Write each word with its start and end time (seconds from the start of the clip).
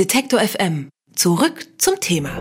Detektor 0.00 0.40
FM. 0.40 0.88
Zurück 1.14 1.66
zum 1.76 2.00
Thema. 2.00 2.40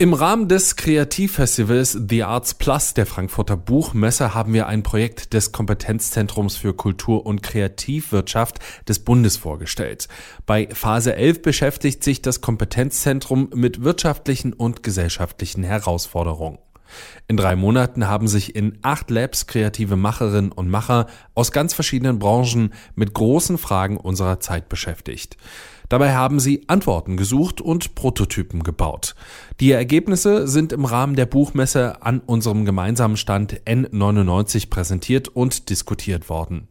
Im 0.00 0.12
Rahmen 0.12 0.48
des 0.48 0.74
Kreativfestivals 0.74 1.96
The 2.10 2.24
Arts 2.24 2.54
Plus 2.54 2.94
der 2.94 3.06
Frankfurter 3.06 3.56
Buchmesse 3.56 4.34
haben 4.34 4.52
wir 4.52 4.66
ein 4.66 4.82
Projekt 4.82 5.34
des 5.34 5.52
Kompetenzzentrums 5.52 6.56
für 6.56 6.74
Kultur- 6.74 7.24
und 7.24 7.44
Kreativwirtschaft 7.44 8.58
des 8.88 9.04
Bundes 9.04 9.36
vorgestellt. 9.36 10.08
Bei 10.46 10.66
Phase 10.72 11.14
11 11.14 11.42
beschäftigt 11.42 12.02
sich 12.02 12.22
das 12.22 12.40
Kompetenzzentrum 12.40 13.50
mit 13.54 13.84
wirtschaftlichen 13.84 14.52
und 14.52 14.82
gesellschaftlichen 14.82 15.62
Herausforderungen. 15.62 16.58
In 17.28 17.36
drei 17.36 17.56
Monaten 17.56 18.08
haben 18.08 18.28
sich 18.28 18.54
in 18.54 18.78
acht 18.82 19.10
Labs 19.10 19.46
kreative 19.46 19.96
Macherinnen 19.96 20.52
und 20.52 20.70
Macher 20.70 21.06
aus 21.34 21.52
ganz 21.52 21.74
verschiedenen 21.74 22.18
Branchen 22.18 22.72
mit 22.94 23.14
großen 23.14 23.58
Fragen 23.58 23.96
unserer 23.96 24.40
Zeit 24.40 24.68
beschäftigt. 24.68 25.36
Dabei 25.88 26.14
haben 26.14 26.40
sie 26.40 26.64
Antworten 26.66 27.16
gesucht 27.16 27.60
und 27.60 27.94
Prototypen 27.94 28.62
gebaut. 28.64 29.14
Die 29.60 29.70
Ergebnisse 29.70 30.48
sind 30.48 30.72
im 30.72 30.84
Rahmen 30.84 31.14
der 31.14 31.26
Buchmesse 31.26 32.02
an 32.02 32.20
unserem 32.20 32.64
gemeinsamen 32.64 33.16
Stand 33.16 33.60
N99 33.66 34.68
präsentiert 34.68 35.28
und 35.28 35.70
diskutiert 35.70 36.28
worden. 36.28 36.66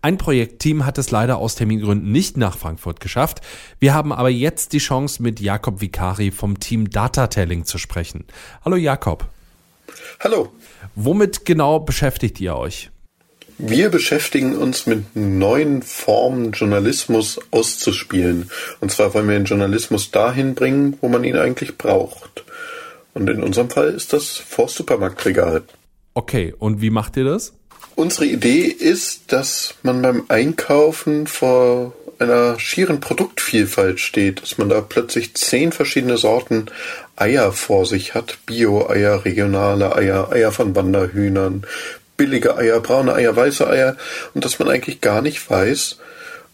Ein 0.00 0.18
Projektteam 0.18 0.84
hat 0.84 0.98
es 0.98 1.10
leider 1.10 1.38
aus 1.38 1.54
Termingründen 1.54 2.12
nicht 2.12 2.36
nach 2.36 2.58
Frankfurt 2.58 3.00
geschafft. 3.00 3.40
Wir 3.80 3.94
haben 3.94 4.12
aber 4.12 4.28
jetzt 4.28 4.74
die 4.74 4.78
Chance, 4.78 5.22
mit 5.22 5.40
Jakob 5.40 5.80
Vicari 5.80 6.30
vom 6.30 6.60
Team 6.60 6.90
Datatelling 6.90 7.64
zu 7.64 7.78
sprechen. 7.78 8.26
Hallo 8.62 8.76
Jakob. 8.76 9.26
Hallo. 10.20 10.52
Womit 10.94 11.44
genau 11.44 11.80
beschäftigt 11.80 12.40
ihr 12.40 12.56
euch? 12.56 12.90
Wir 13.58 13.88
beschäftigen 13.88 14.56
uns 14.56 14.86
mit 14.86 15.14
neuen 15.14 15.82
Formen 15.82 16.50
Journalismus 16.52 17.38
auszuspielen. 17.52 18.50
Und 18.80 18.90
zwar 18.90 19.14
wollen 19.14 19.28
wir 19.28 19.36
den 19.36 19.44
Journalismus 19.44 20.10
dahin 20.10 20.54
bringen, 20.54 20.98
wo 21.00 21.08
man 21.08 21.22
ihn 21.22 21.36
eigentlich 21.36 21.78
braucht. 21.78 22.44
Und 23.14 23.30
in 23.30 23.42
unserem 23.42 23.70
Fall 23.70 23.90
ist 23.90 24.12
das 24.12 24.30
vor 24.30 24.68
Supermarktregal. 24.68 25.62
Okay, 26.14 26.52
und 26.58 26.80
wie 26.80 26.90
macht 26.90 27.16
ihr 27.16 27.24
das? 27.24 27.52
Unsere 27.94 28.26
Idee 28.26 28.64
ist, 28.64 29.32
dass 29.32 29.74
man 29.84 30.02
beim 30.02 30.24
Einkaufen 30.28 31.28
vor 31.28 31.94
einer 32.18 32.58
schieren 32.58 33.00
Produktvielfalt 33.00 34.00
steht, 34.00 34.42
dass 34.42 34.58
man 34.58 34.68
da 34.68 34.80
plötzlich 34.80 35.34
zehn 35.34 35.72
verschiedene 35.72 36.16
Sorten 36.16 36.66
Eier 37.16 37.52
vor 37.52 37.86
sich 37.86 38.14
hat. 38.14 38.38
Bio-Eier, 38.46 39.24
regionale 39.24 39.94
Eier, 39.94 40.30
Eier 40.32 40.52
von 40.52 40.74
Wanderhühnern, 40.74 41.66
billige 42.16 42.56
Eier, 42.56 42.80
braune 42.80 43.14
Eier, 43.14 43.34
weiße 43.34 43.68
Eier 43.68 43.96
und 44.34 44.44
dass 44.44 44.58
man 44.58 44.68
eigentlich 44.68 45.00
gar 45.00 45.22
nicht 45.22 45.48
weiß, 45.48 45.98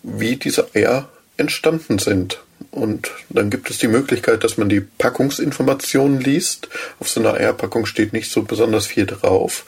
wie 0.02 0.36
diese 0.36 0.75
Eier 0.75 1.08
entstanden 1.36 1.98
sind. 1.98 2.41
Und 2.70 3.11
dann 3.30 3.50
gibt 3.50 3.70
es 3.70 3.78
die 3.78 3.89
Möglichkeit, 3.89 4.45
dass 4.45 4.56
man 4.56 4.69
die 4.69 4.80
Packungsinformationen 4.80 6.20
liest. 6.20 6.69
Auf 7.00 7.08
so 7.08 7.20
einer 7.20 7.34
Eierpackung 7.34 7.86
steht 7.86 8.12
nicht 8.12 8.30
so 8.30 8.42
besonders 8.42 8.86
viel 8.86 9.06
drauf. 9.06 9.64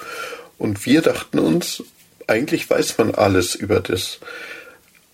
Und 0.59 0.87
wir 0.87 1.01
dachten 1.01 1.39
uns, 1.39 1.83
eigentlich 2.27 2.69
weiß 2.69 2.99
man 2.99 3.15
alles 3.15 3.55
über 3.55 3.81
das 3.81 4.21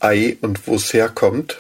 Ei 0.01 0.37
und 0.41 0.67
wo 0.67 0.75
es 0.77 0.93
herkommt. 0.93 1.59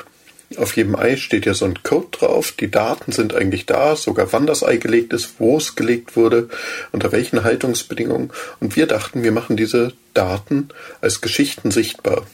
Auf 0.57 0.77
jedem 0.77 0.97
Ei 0.97 1.17
steht 1.17 1.45
ja 1.45 1.53
so 1.53 1.67
ein 1.67 1.83
Code 1.83 2.09
drauf. 2.13 2.53
Die 2.53 2.71
Daten 2.71 3.13
sind 3.13 3.35
eigentlich 3.35 3.67
da, 3.67 3.97
sogar 3.97 4.33
wann 4.33 4.47
das 4.47 4.65
Ei 4.65 4.77
gelegt 4.77 5.13
ist, 5.13 5.35
wo 5.39 5.59
es 5.59 5.75
gelegt 5.77 6.17
wurde, 6.17 6.49
unter 6.91 7.13
welchen 7.13 7.45
Haltungsbedingungen. 7.45 8.31
Und 8.61 8.75
wir 8.77 8.87
dachten, 8.87 9.23
wir 9.23 9.33
machen 9.33 9.57
diese 9.57 9.93
Daten 10.15 10.69
als 11.03 11.21
Geschichten 11.21 11.71
sichtbar. 11.71 12.27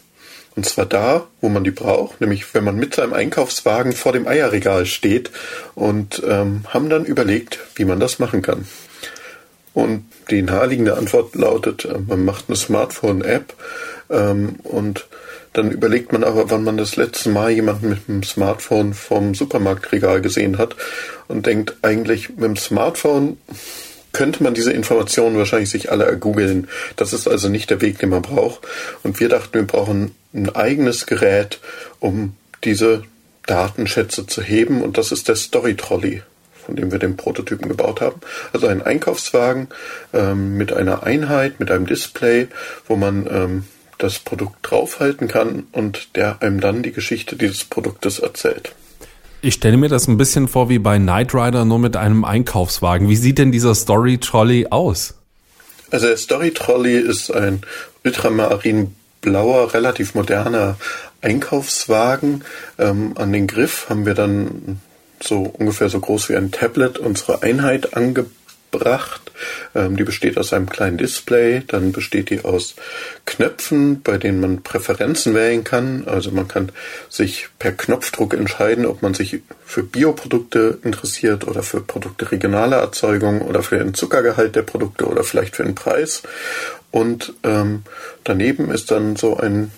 Und 0.57 0.65
zwar 0.67 0.87
da, 0.87 1.27
wo 1.41 1.49
man 1.49 1.65
die 1.65 1.73
braucht, 1.73 2.21
nämlich 2.21 2.55
wenn 2.55 2.63
man 2.63 2.77
mit 2.77 2.95
seinem 2.95 3.13
Einkaufswagen 3.13 3.93
vor 3.93 4.13
dem 4.13 4.29
Eierregal 4.29 4.87
steht 4.87 5.33
und 5.75 6.23
ähm, 6.25 6.65
haben 6.69 6.89
dann 6.89 7.05
überlegt, 7.05 7.59
wie 7.75 7.85
man 7.85 7.99
das 7.99 8.21
machen 8.21 8.41
kann. 8.41 8.67
Und 9.73 10.05
die 10.31 10.43
naheliegende 10.43 10.97
Antwort 10.97 11.35
lautet, 11.35 11.85
äh, 11.85 11.99
man 11.99 12.25
macht 12.25 12.45
eine 12.47 12.57
Smartphone-App 12.57 13.55
ähm, 14.11 14.57
und 14.63 15.07
dann 15.55 15.71
überlegt 15.71 16.13
man 16.13 16.25
aber, 16.25 16.51
wann 16.51 16.65
man 16.65 16.77
das 16.77 16.97
letzte 16.97 17.29
Mal 17.31 17.51
jemanden 17.51 17.89
mit 17.89 18.09
dem 18.09 18.23
Smartphone 18.25 18.93
vom 18.93 19.35
Supermarktregal 19.35 20.21
gesehen 20.21 20.59
hat 20.59 20.75
und 21.29 21.47
denkt, 21.47 21.77
eigentlich 21.83 22.31
mit 22.31 22.43
dem 22.43 22.57
Smartphone 22.57 23.39
könnte 24.13 24.43
man 24.43 24.55
diese 24.55 24.73
Informationen 24.73 25.37
wahrscheinlich 25.37 25.71
sich 25.71 25.93
alle 25.93 26.05
ergoogeln. 26.05 26.69
Das 26.97 27.13
ist 27.13 27.29
also 27.29 27.49
nicht 27.49 27.71
der 27.71 27.81
Weg, 27.81 27.99
den 27.99 28.09
man 28.09 28.23
braucht. 28.23 28.61
Und 29.03 29.21
wir 29.21 29.29
dachten, 29.29 29.55
wir 29.55 29.67
brauchen 29.67 30.15
ein 30.33 30.55
eigenes 30.55 31.07
Gerät, 31.07 31.61
um 32.01 32.35
diese 32.65 33.05
Datenschätze 33.47 34.27
zu 34.27 34.43
heben. 34.43 34.83
Und 34.83 34.99
das 34.99 35.13
ist 35.13 35.29
der 35.29 35.37
Story 35.37 35.77
Trolley, 35.77 36.23
von 36.65 36.77
dem 36.77 36.91
wir 36.91 36.99
den 36.99 37.17
Prototypen 37.17 37.69
gebaut 37.69 38.01
haben. 38.01 38.21
Also 38.53 38.67
ein 38.67 38.83
Einkaufswagen 38.83 39.69
ähm, 40.13 40.57
mit 40.57 40.73
einer 40.73 41.03
Einheit, 41.03 41.61
mit 41.61 41.71
einem 41.71 41.87
Display, 41.87 42.49
wo 42.87 42.97
man 42.97 43.27
ähm, 43.27 43.65
das 44.05 44.19
Produkt 44.19 44.57
draufhalten 44.63 45.29
kann 45.29 45.65
und 45.73 46.15
der 46.17 46.43
einem 46.43 46.61
dann 46.61 46.83
die 46.83 46.93
Geschichte 46.93 47.37
dieses 47.37 47.65
Produktes 47.65 48.19
erzählt. 48.19 48.73
Ich 49.41 49.55
stelle 49.55 49.77
mir 49.77 49.89
das 49.89 50.09
ein 50.09 50.17
bisschen 50.17 50.47
vor 50.47 50.69
wie 50.69 50.79
bei 50.79 50.99
Knight 50.99 51.35
Rider, 51.35 51.65
nur 51.65 51.79
mit 51.79 51.97
einem 51.97 52.25
Einkaufswagen. 52.25 53.09
Wie 53.09 53.17
sieht 53.17 53.39
denn 53.39 53.53
dieser 53.53 53.75
Story 53.75 54.19
Trolley 54.19 54.67
aus? 54.71 55.15
Also 55.91 56.07
der 56.07 56.17
Story 56.17 56.51
Trolley 56.51 56.99
ist 56.99 57.31
ein 57.31 57.63
ultramarinblauer, 58.05 59.75
relativ 59.75 60.15
moderner 60.15 60.77
Einkaufswagen. 61.21 62.45
Ähm, 62.79 63.13
an 63.17 63.33
den 63.33 63.47
Griff 63.47 63.87
haben 63.89 64.07
wir 64.07 64.15
dann 64.15 64.81
so 65.23 65.43
ungefähr 65.43 65.89
so 65.89 66.01
groß 66.01 66.29
wie 66.29 66.37
ein 66.37 66.51
Tablet 66.51 66.99
unsere 66.99 67.43
Einheit 67.43 67.97
angebracht 67.97 68.33
gebracht. 68.75 69.33
Ähm, 69.75 69.97
die 69.97 70.05
besteht 70.05 70.39
aus 70.39 70.53
einem 70.53 70.69
kleinen 70.69 70.99
Display, 70.99 71.63
dann 71.67 71.93
besteht 71.93 72.31
die 72.31 72.45
aus 72.45 72.75
Knöpfen, 73.25 74.03
bei 74.03 74.19
denen 74.19 74.41
man 74.41 74.63
Präferenzen 74.63 75.35
wählen 75.35 75.65
kann. 75.65 76.05
Also 76.07 76.31
man 76.31 76.49
kann 76.49 76.73
sich 77.09 77.49
per 77.59 77.73
Knopfdruck 77.73 78.35
entscheiden, 78.35 78.87
ob 78.87 79.03
man 79.03 79.15
sich 79.15 79.41
für 79.65 79.83
Bioprodukte 79.83 80.79
interessiert 80.83 81.47
oder 81.47 81.63
für 81.63 81.81
Produkte 81.81 82.31
regionaler 82.31 82.79
Erzeugung 82.79 83.41
oder 83.43 83.63
für 83.63 83.79
den 83.79 83.95
Zuckergehalt 83.95 84.57
der 84.57 84.63
Produkte 84.63 85.07
oder 85.07 85.25
vielleicht 85.25 85.57
für 85.57 85.65
den 85.65 85.75
Preis. 85.75 86.23
Und 86.91 87.35
ähm, 87.43 87.83
daneben 88.23 88.71
ist 88.71 88.91
dann 88.91 89.17
so 89.17 89.37
ein 89.37 89.73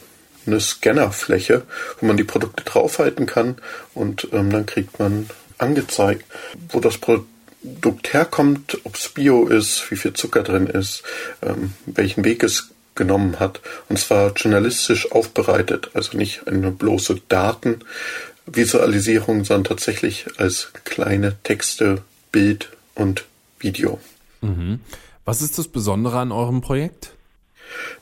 eine 0.46 0.60
Scannerfläche, 0.60 1.62
wo 1.98 2.06
man 2.06 2.16
die 2.16 2.22
Produkte 2.22 2.62
draufhalten 2.62 3.26
kann 3.26 3.56
und 3.94 4.28
ähm, 4.32 4.52
dann 4.52 4.64
kriegt 4.64 5.00
man 5.00 5.28
angezeigt, 5.58 6.24
wo 6.68 6.78
das 6.78 6.98
Produkt 6.98 7.28
Produkt 7.74 8.12
herkommt, 8.12 8.78
ob 8.84 8.94
es 8.94 9.08
Bio 9.08 9.46
ist, 9.46 9.90
wie 9.90 9.96
viel 9.96 10.12
Zucker 10.12 10.42
drin 10.42 10.66
ist, 10.66 11.02
ähm, 11.42 11.72
welchen 11.86 12.24
Weg 12.24 12.42
es 12.42 12.68
genommen 12.94 13.40
hat. 13.40 13.60
Und 13.88 13.98
zwar 13.98 14.34
journalistisch 14.34 15.10
aufbereitet, 15.12 15.90
also 15.94 16.16
nicht 16.16 16.48
eine 16.48 16.70
bloße 16.70 17.20
Datenvisualisierung, 17.28 19.44
sondern 19.44 19.64
tatsächlich 19.64 20.26
als 20.38 20.70
kleine 20.84 21.36
Texte, 21.42 22.02
Bild 22.32 22.70
und 22.94 23.26
Video. 23.58 24.00
Mhm. 24.40 24.80
Was 25.24 25.42
ist 25.42 25.58
das 25.58 25.68
Besondere 25.68 26.18
an 26.18 26.32
eurem 26.32 26.60
Projekt? 26.60 27.12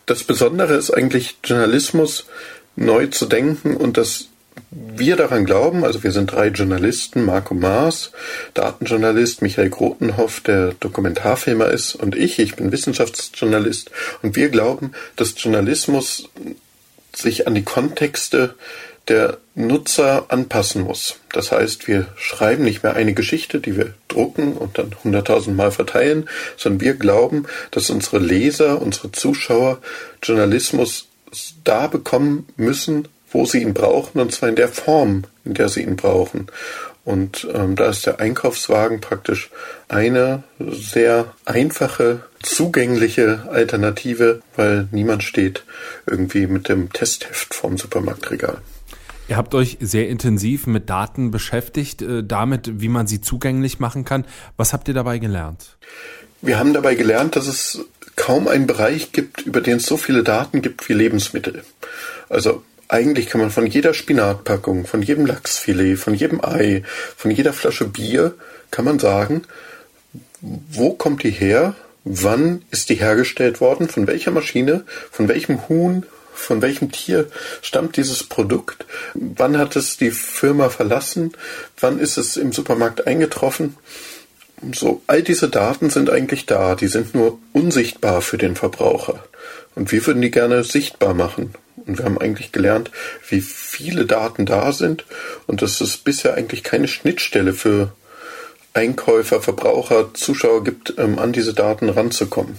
Das 0.06 0.24
Besondere 0.24 0.74
ist 0.74 0.90
eigentlich 0.90 1.38
Journalismus 1.42 2.26
neu 2.76 3.06
zu 3.06 3.26
denken 3.26 3.76
und 3.76 3.96
das 3.96 4.28
wir 4.70 5.16
daran 5.16 5.44
glauben, 5.44 5.84
also 5.84 6.02
wir 6.02 6.12
sind 6.12 6.32
drei 6.32 6.48
Journalisten, 6.48 7.24
Marco 7.24 7.54
Maas, 7.54 8.12
Datenjournalist, 8.54 9.42
Michael 9.42 9.70
Grotenhoff, 9.70 10.40
der 10.40 10.74
Dokumentarfilmer 10.80 11.68
ist 11.68 11.94
und 11.94 12.16
ich, 12.16 12.38
ich 12.38 12.56
bin 12.56 12.72
Wissenschaftsjournalist 12.72 13.90
und 14.22 14.36
wir 14.36 14.48
glauben, 14.48 14.92
dass 15.16 15.34
Journalismus 15.36 16.28
sich 17.14 17.46
an 17.46 17.54
die 17.54 17.62
Kontexte 17.62 18.54
der 19.08 19.38
Nutzer 19.54 20.26
anpassen 20.28 20.82
muss. 20.82 21.16
Das 21.32 21.52
heißt, 21.52 21.86
wir 21.86 22.08
schreiben 22.16 22.64
nicht 22.64 22.82
mehr 22.82 22.96
eine 22.96 23.12
Geschichte, 23.12 23.60
die 23.60 23.76
wir 23.76 23.94
drucken 24.08 24.54
und 24.54 24.78
dann 24.78 24.96
hunderttausendmal 25.04 25.70
verteilen, 25.70 26.28
sondern 26.56 26.80
wir 26.80 26.94
glauben, 26.94 27.46
dass 27.70 27.90
unsere 27.90 28.18
Leser, 28.18 28.80
unsere 28.80 29.12
Zuschauer 29.12 29.80
Journalismus 30.22 31.08
da 31.64 31.86
bekommen 31.86 32.46
müssen, 32.56 33.08
wo 33.34 33.44
sie 33.44 33.60
ihn 33.62 33.74
brauchen, 33.74 34.20
und 34.20 34.32
zwar 34.32 34.48
in 34.48 34.56
der 34.56 34.68
Form, 34.68 35.24
in 35.44 35.54
der 35.54 35.68
sie 35.68 35.82
ihn 35.82 35.96
brauchen. 35.96 36.46
Und 37.04 37.46
ähm, 37.52 37.76
da 37.76 37.90
ist 37.90 38.06
der 38.06 38.20
Einkaufswagen 38.20 39.00
praktisch 39.00 39.50
eine 39.88 40.42
sehr 40.58 41.34
einfache, 41.44 42.22
zugängliche 42.42 43.46
Alternative, 43.50 44.40
weil 44.56 44.88
niemand 44.90 45.22
steht 45.22 45.64
irgendwie 46.06 46.46
mit 46.46 46.70
dem 46.70 46.90
Testheft 46.92 47.54
vorm 47.54 47.76
Supermarktregal. 47.76 48.58
Ihr 49.28 49.36
habt 49.36 49.54
euch 49.54 49.78
sehr 49.80 50.08
intensiv 50.08 50.66
mit 50.66 50.88
Daten 50.88 51.30
beschäftigt, 51.30 52.02
äh, 52.02 52.22
damit, 52.22 52.80
wie 52.80 52.88
man 52.88 53.06
sie 53.06 53.20
zugänglich 53.20 53.80
machen 53.80 54.04
kann. 54.04 54.24
Was 54.56 54.72
habt 54.72 54.88
ihr 54.88 54.94
dabei 54.94 55.18
gelernt? 55.18 55.76
Wir 56.40 56.58
haben 56.58 56.72
dabei 56.72 56.94
gelernt, 56.94 57.36
dass 57.36 57.48
es 57.48 57.80
kaum 58.16 58.48
einen 58.48 58.66
Bereich 58.66 59.12
gibt, 59.12 59.42
über 59.42 59.60
den 59.60 59.78
es 59.78 59.86
so 59.86 59.96
viele 59.96 60.22
Daten 60.22 60.62
gibt 60.62 60.88
wie 60.88 60.92
Lebensmittel. 60.92 61.64
Also 62.28 62.62
eigentlich 62.94 63.26
kann 63.26 63.40
man 63.40 63.50
von 63.50 63.66
jeder 63.66 63.92
Spinatpackung, 63.92 64.86
von 64.86 65.02
jedem 65.02 65.26
Lachsfilet, 65.26 65.98
von 65.98 66.14
jedem 66.14 66.44
Ei, 66.44 66.84
von 67.16 67.32
jeder 67.32 67.52
Flasche 67.52 67.86
Bier, 67.86 68.34
kann 68.70 68.84
man 68.84 69.00
sagen, 69.00 69.42
wo 70.40 70.92
kommt 70.92 71.24
die 71.24 71.30
her? 71.30 71.74
Wann 72.04 72.62
ist 72.70 72.90
die 72.90 72.94
hergestellt 72.94 73.60
worden? 73.60 73.88
Von 73.88 74.06
welcher 74.06 74.30
Maschine? 74.30 74.84
Von 75.10 75.26
welchem 75.26 75.68
Huhn? 75.68 76.06
Von 76.32 76.62
welchem 76.62 76.92
Tier 76.92 77.26
stammt 77.62 77.96
dieses 77.96 78.22
Produkt? 78.22 78.86
Wann 79.14 79.58
hat 79.58 79.74
es 79.74 79.96
die 79.96 80.10
Firma 80.12 80.68
verlassen? 80.68 81.32
Wann 81.80 81.98
ist 81.98 82.16
es 82.16 82.36
im 82.36 82.52
Supermarkt 82.52 83.08
eingetroffen? 83.08 83.76
So, 84.72 85.02
all 85.08 85.22
diese 85.22 85.48
Daten 85.48 85.90
sind 85.90 86.10
eigentlich 86.10 86.46
da, 86.46 86.76
die 86.76 86.88
sind 86.88 87.14
nur 87.14 87.38
unsichtbar 87.52 88.22
für 88.22 88.38
den 88.38 88.54
Verbraucher. 88.54 89.24
Und 89.74 89.90
wir 89.90 90.06
würden 90.06 90.22
die 90.22 90.30
gerne 90.30 90.62
sichtbar 90.62 91.14
machen. 91.14 91.54
Und 91.86 91.98
wir 91.98 92.04
haben 92.04 92.18
eigentlich 92.18 92.52
gelernt, 92.52 92.90
wie 93.28 93.40
viele 93.40 94.06
Daten 94.06 94.46
da 94.46 94.72
sind 94.72 95.04
und 95.46 95.62
dass 95.62 95.80
es 95.80 95.98
bisher 95.98 96.34
eigentlich 96.34 96.62
keine 96.62 96.88
Schnittstelle 96.88 97.52
für 97.52 97.92
Einkäufer, 98.72 99.40
Verbraucher, 99.40 100.12
Zuschauer 100.14 100.64
gibt, 100.64 100.94
ähm, 100.98 101.18
an 101.18 101.32
diese 101.32 101.54
Daten 101.54 101.88
ranzukommen. 101.88 102.56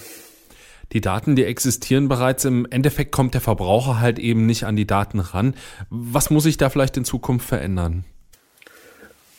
Die 0.94 1.02
Daten, 1.02 1.36
die 1.36 1.44
existieren 1.44 2.08
bereits. 2.08 2.46
Im 2.46 2.66
Endeffekt 2.70 3.12
kommt 3.12 3.34
der 3.34 3.42
Verbraucher 3.42 4.00
halt 4.00 4.20
eben 4.20 4.46
nicht 4.46 4.64
an 4.64 4.76
die 4.76 4.88
Daten 4.88 5.20
ran. 5.20 5.56
Was 5.90 6.30
muss 6.30 6.44
sich 6.44 6.58
da 6.58 6.70
vielleicht 6.70 6.96
in 6.96 7.06
Zukunft 7.06 7.48
verändern? 7.48 8.06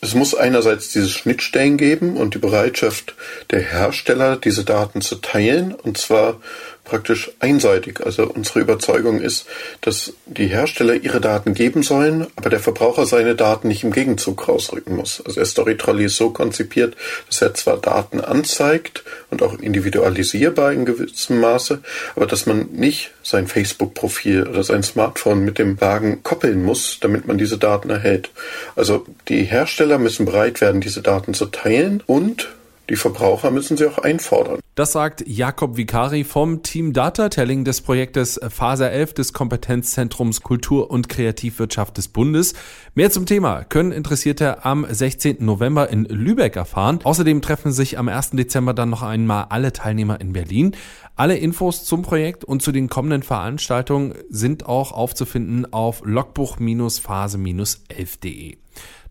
Es 0.03 0.15
muss 0.15 0.35
einerseits 0.35 0.91
diese 0.91 1.09
Schnittstellen 1.09 1.79
geben 1.79 2.17
und 2.17 2.35
die 2.35 2.39
Bereitschaft 2.39 3.15
der 3.51 3.61
Hersteller, 3.61 4.37
diese 4.37 4.65
Daten 4.65 5.01
zu 5.01 5.17
teilen, 5.17 5.73
und 5.73 5.97
zwar 5.97 6.41
praktisch 6.87 7.31
einseitig. 7.41 8.01
Also 8.05 8.27
unsere 8.27 8.61
Überzeugung 8.61 9.21
ist, 9.21 9.47
dass 9.83 10.15
die 10.25 10.47
Hersteller 10.47 10.95
ihre 10.95 11.21
Daten 11.21 11.53
geben 11.53 11.83
sollen, 11.83 12.27
aber 12.37 12.49
der 12.49 12.61
Verbraucher 12.61 13.05
seine 13.05 13.35
Daten 13.35 13.69
nicht 13.69 13.85
im 13.85 13.93
Gegenzug 13.93 14.49
rausrücken 14.49 14.97
muss. 14.97 15.21
Also 15.21 15.41
der 15.41 15.47
Story 15.47 15.77
Trolley 15.77 16.07
ist 16.07 16.17
so 16.17 16.31
konzipiert, 16.31 16.97
dass 17.27 17.43
er 17.43 17.53
zwar 17.55 17.77
Daten 17.77 18.21
anzeigt 18.21 19.05
und 19.31 19.43
auch 19.43 19.59
individualisierbar 19.59 20.73
in 20.73 20.87
gewissem 20.87 21.41
Maße, 21.41 21.81
aber 22.15 22.27
dass 22.27 22.47
man 22.47 22.69
nicht 22.73 23.11
sein 23.23 23.49
Facebook-Profil 23.49 24.47
oder 24.47 24.63
sein 24.63 24.83
Smartphone 24.83 25.45
mit 25.45 25.59
dem 25.59 25.81
Wagen 25.81 26.23
koppeln 26.23 26.63
muss, 26.63 26.99
damit 27.01 27.27
man 27.27 27.37
diese 27.37 27.59
Daten 27.59 27.91
erhält. 27.91 28.31
Also 28.77 29.05
die 29.29 29.43
Hersteller 29.43 29.99
müssen 29.99 30.25
bereit 30.25 30.61
werden, 30.61 30.81
diese 30.81 31.03
Daten 31.03 31.35
zu 31.35 31.47
teilen 31.47 32.03
und 32.07 32.49
die 32.89 32.97
Verbraucher 32.97 33.51
müssen 33.51 33.77
sie 33.77 33.87
auch 33.87 33.99
einfordern. 33.99 34.61
Das 34.77 34.93
sagt 34.93 35.27
Jakob 35.27 35.77
Vicari 35.77 36.23
vom 36.23 36.63
Team 36.63 36.93
Data 36.93 37.31
Telling 37.31 37.65
des 37.65 37.81
Projektes 37.81 38.39
Phase 38.49 38.89
11 38.91 39.15
des 39.15 39.33
Kompetenzzentrums 39.33 40.43
Kultur 40.43 40.91
und 40.91 41.09
Kreativwirtschaft 41.09 41.97
des 41.97 42.09
Bundes. 42.09 42.53
Mehr 42.95 43.11
zum 43.11 43.25
Thema 43.25 43.65
können 43.65 43.91
Interessierte 43.91 44.65
am 44.65 44.87
16. 44.89 45.45
November 45.45 45.89
in 45.89 46.05
Lübeck 46.05 46.55
erfahren. 46.57 47.01
Außerdem 47.03 47.43
treffen 47.43 47.73
sich 47.73 47.99
am 47.99 48.09
1. 48.09 48.31
Dezember 48.33 48.75
dann 48.75 48.91
noch 48.91 49.03
einmal 49.03 49.47
alle 49.49 49.73
Teilnehmer 49.73 50.21
in 50.21 50.35
Berlin. 50.35 50.77
Alle 51.17 51.39
Infos 51.39 51.85
zum 51.85 52.03
Projekt 52.03 52.45
und 52.45 52.63
zu 52.63 52.71
den 52.71 52.91
kommenden 52.91 53.23
Veranstaltungen 53.23 54.13
sind 54.29 54.67
auch 54.67 54.93
aufzufinden 54.93 55.73
auf 55.73 56.03
logbuch-phase-11.de. 56.05 58.59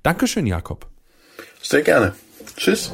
Dankeschön, 0.04 0.46
Jakob. 0.46 0.86
Sehr 1.64 1.82
gerne. 1.82 2.14
Tschüss. 2.56 2.94